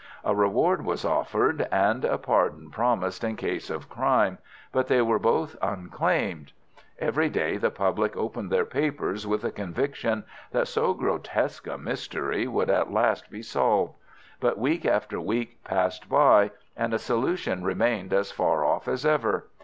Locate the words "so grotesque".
10.67-11.67